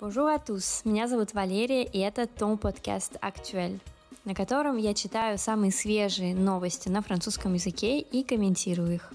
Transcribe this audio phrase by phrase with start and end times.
[0.00, 3.78] Bonjour à tous, меня зовут Валерия, и это Том подкаст «Актуэль»,
[4.24, 9.12] на котором я читаю самые свежие новости на французском языке и комментирую их.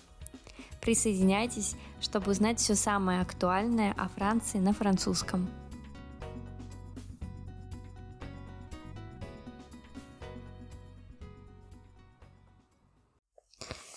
[0.79, 5.49] Присоединяйтесь, чтобы узнать все самое актуальное о Франции на французском.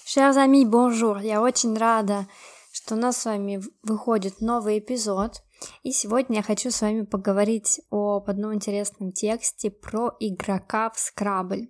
[0.05, 1.25] Chers amis, bonjour!
[1.25, 2.27] Я очень рада,
[2.73, 5.45] что у нас с вами выходит новый эпизод–
[5.83, 11.69] и сегодня я хочу с вами поговорить об одном интересном тексте про игрока в Scrabble.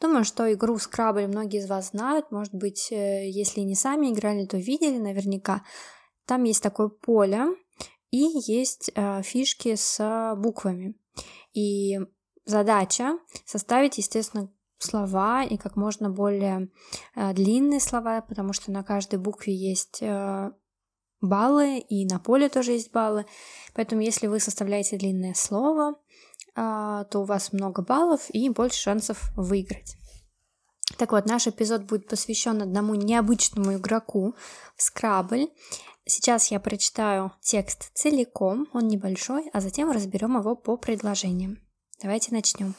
[0.00, 4.44] Думаю, что игру Scrabble многие из вас знают, может быть, э, если не сами играли,
[4.46, 5.64] то видели наверняка.
[6.26, 7.46] Там есть такое поле,
[8.10, 10.94] и есть э, фишки с буквами.
[11.52, 11.98] И
[12.44, 16.68] задача составить, естественно, слова и как можно более
[17.14, 20.50] э, длинные слова, потому что на каждой букве есть э,
[21.24, 23.26] баллы, и на поле тоже есть баллы.
[23.74, 25.94] Поэтому если вы составляете длинное слово,
[26.54, 29.96] а, то у вас много баллов и больше шансов выиграть.
[30.98, 34.34] Так вот, наш эпизод будет посвящен одному необычному игроку
[34.76, 35.50] в Scrabble.
[36.06, 41.58] Сейчас я прочитаю текст целиком, он небольшой, а затем разберем его по предложениям.
[42.00, 42.74] Давайте начнем.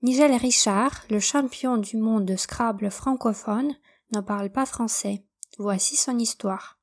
[0.00, 3.76] Nigel Richard, le champion du monde de Scrabble francophone,
[4.10, 5.22] ne parle pas français.
[5.58, 6.76] Voici son histoire.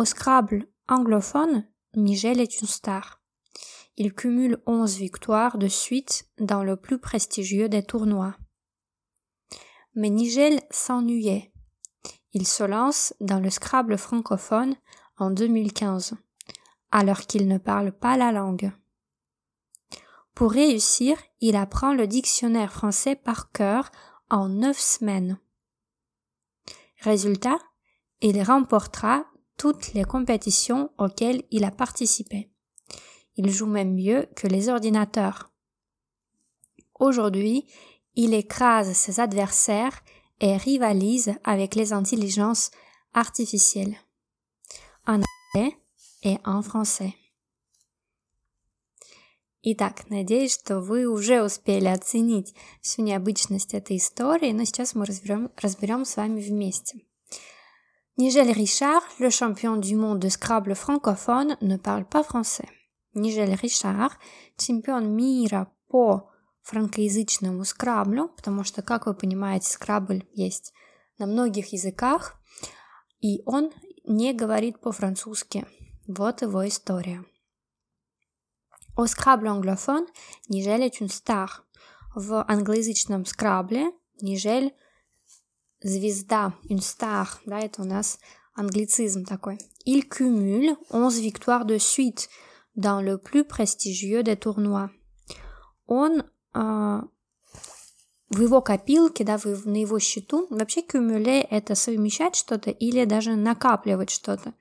[0.00, 3.20] Au Scrabble anglophone, Nigel est une star.
[3.98, 8.34] Il cumule 11 victoires de suite dans le plus prestigieux des tournois.
[9.94, 11.52] Mais Nigel s'ennuyait.
[12.32, 14.74] Il se lance dans le Scrabble francophone
[15.18, 16.14] en 2015,
[16.90, 18.72] alors qu'il ne parle pas la langue.
[20.34, 23.90] Pour réussir, il apprend le dictionnaire français par cœur
[24.30, 25.38] en neuf semaines.
[27.02, 27.58] Résultat,
[28.22, 29.26] il remportera
[29.59, 32.49] toutes les compétitions auxquelles il a participé.
[33.37, 35.51] Il joue même mieux que les ordinateurs.
[36.99, 37.65] Aujourd'hui,
[38.15, 40.03] il écrase ses adversaires
[40.39, 42.71] et rivalise avec les intelligences
[43.13, 43.95] artificielles.
[45.05, 45.21] En
[45.53, 45.77] anglais
[46.23, 47.13] et en français.
[49.67, 55.49] Итак, надеюсь, что вы уже успели оценить всю необычность этой истории, но сейчас мы разберем,
[55.57, 56.99] разберем с вами вместе.
[58.20, 62.68] Nigel Richard, le champion du monde de Scrabble francophone, ne parle pas français.
[63.14, 64.12] Nigel Richard,
[64.58, 70.74] чемпион мира по франкоязычному скраблю, потому что, как вы понимаете, скрабль есть
[71.16, 72.38] на многих языках,
[73.20, 73.72] и он
[74.04, 75.66] не говорит по-французски.
[76.06, 77.24] Вот его история.
[78.98, 80.06] Au Scrabble anglophone,
[80.50, 81.48] Nigel est une star.
[82.14, 84.74] В англоязычном скрабле Нижель
[85.82, 88.18] звезда, une star, да, это у нас
[88.54, 89.58] англицизм такой.
[89.86, 92.28] Il cumule 11 victoires de suite
[92.76, 94.90] dans le plus prestigieux des tournois.
[95.86, 96.22] Он
[96.54, 97.00] э,
[98.30, 103.34] в его копилке, да, в, на его счету, вообще кюмюле это совмещать что-то или даже
[103.34, 104.54] накапливать что-то.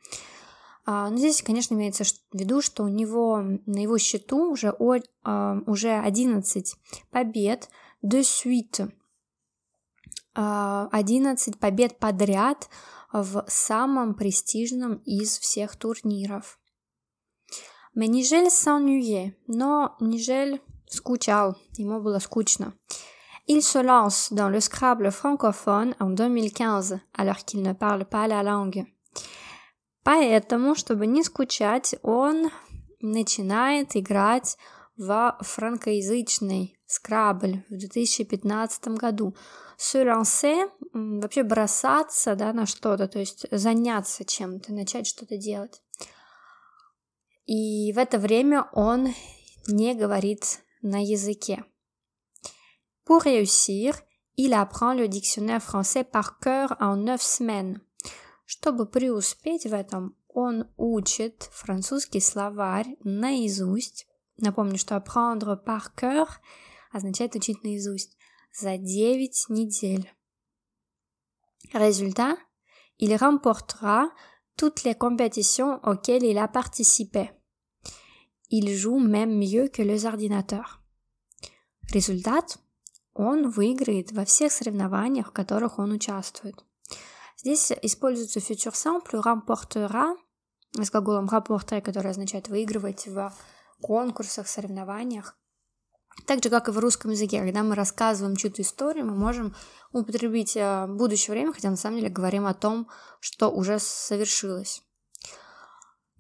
[0.86, 4.98] А, но здесь, конечно, имеется в виду, что у него на его счету уже, о,
[5.24, 6.76] а, уже 11
[7.12, 7.70] побед
[8.04, 8.92] de suite,
[10.40, 12.70] 11 побед подряд
[13.12, 16.60] в самом престижном из всех турниров.
[17.96, 22.74] Nigel s'ennuyait, но Nigel скучал, ему было скучно.
[23.48, 28.44] Il se lance dans le Scrabble francophone en 2015, alors qu'il ne parle pas la
[28.44, 28.86] langue.
[30.04, 32.52] Поэтому, чтобы не скучать, он
[33.02, 34.58] начинает играть
[35.00, 39.34] в франкоязычный Scrabble в 2015 году.
[39.78, 40.04] Se
[40.94, 45.82] вообще бросаться да, на что-то, то есть заняться чем-то, начать что-то делать.
[47.46, 49.14] И в это время он
[49.68, 51.64] не говорит на языке.
[53.06, 53.96] Pour réussir,
[54.36, 57.80] il apprend le dictionnaire français par cœur en neuf semaines.
[58.46, 64.09] Чтобы преуспеть в этом, он учит французский словарь наизусть.
[64.40, 66.28] Напомню, что apprendre par cœur
[66.92, 68.18] означает учить наизусть
[68.54, 70.12] за 9 недель.
[71.74, 72.38] Résultat,
[72.98, 74.10] il remportera
[74.56, 77.32] toutes les compétitions auxquelles il a participé.
[78.50, 80.82] Il joue même mieux que les ordinateurs.
[81.92, 82.58] Результат–
[83.20, 86.56] он выиграет во всех соревнованиях, в которых он участвует.
[87.38, 90.16] Здесь используется futur simple remportera
[90.72, 93.34] с глаголом rapporter, который означает выигрывать в
[93.82, 95.36] конкурсах, соревнованиях.
[96.26, 99.56] Так же, как и в русском языке, когда мы рассказываем чью-то историю, мы можем
[99.92, 102.88] употребить э, будущее время, хотя на самом деле говорим о том,
[103.20, 104.84] что уже совершилось.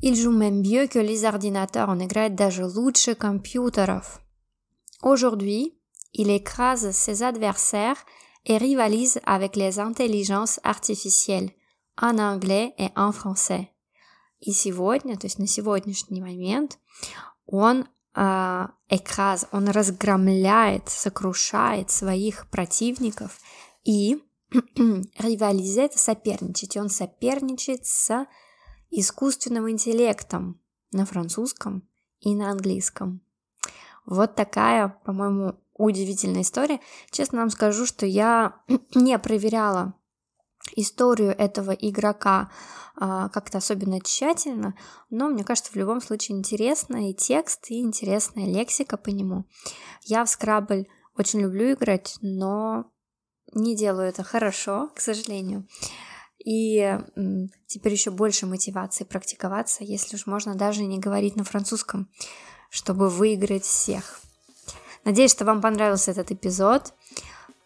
[0.01, 4.21] Il joue même mieux que les ordinateurs, он играет даже лучше компьютеров.
[5.01, 5.77] Aujourd'hui,
[6.13, 7.97] il écrase ses adversaires
[8.45, 11.51] et rivalise avec les intelligences artificielles
[11.97, 13.67] en anglais et en français.
[14.39, 16.79] И сегодня, то есть на сегодняшний момент,
[17.51, 23.40] он э, экраз, он разгромляет, сокрушает своих противников
[23.84, 26.78] и ривализе это соперничать.
[26.78, 28.28] Он соперничает с
[28.92, 30.60] искусственным интеллектом
[30.92, 31.88] на французском
[32.19, 33.22] и на английском.
[34.06, 36.80] Вот такая, по-моему, удивительная история.
[37.12, 38.62] Честно вам скажу, что я
[38.95, 39.94] не проверяла
[40.75, 42.51] историю этого игрока
[42.95, 44.75] а, как-то особенно тщательно,
[45.09, 49.45] но мне кажется, в любом случае интересно и текст, и интересная лексика по нему.
[50.03, 50.85] Я в скрабль
[51.17, 52.91] очень люблю играть, но
[53.53, 55.67] не делаю это хорошо, к сожалению.
[56.44, 56.97] И
[57.67, 62.09] теперь еще больше мотивации практиковаться, если уж можно даже не говорить на французском,
[62.69, 64.21] чтобы выиграть всех.
[65.03, 66.94] Надеюсь, что вам понравился этот эпизод.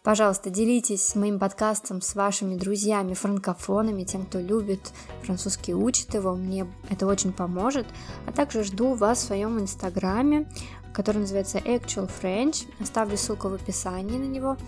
[0.04, 4.92] Пожалуйста, делитесь моим подкастом с вашими друзьями, франкофонами, тем, кто любит
[5.22, 6.34] французский, учит его.
[6.34, 7.86] Мне это очень поможет.
[8.26, 10.46] А также жду вас в своем инстаграме,
[10.92, 12.66] который называется Actual French.
[12.80, 14.58] Оставлю ссылку в описании на него.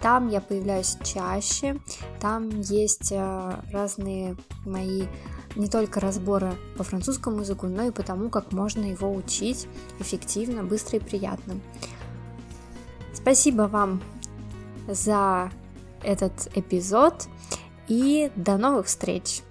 [0.00, 1.78] Там я появляюсь чаще.
[2.18, 4.34] Там есть э, разные
[4.64, 5.02] мои
[5.56, 9.68] не только разборы по французскому языку, но и по тому, как можно его учить
[10.00, 11.60] эффективно, быстро и приятно.
[13.12, 14.00] Спасибо вам
[14.88, 15.50] за
[16.02, 17.26] этот эпизод
[17.88, 19.42] и до новых встреч!